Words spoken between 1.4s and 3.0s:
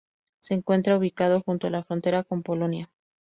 junto a la frontera con Polonia.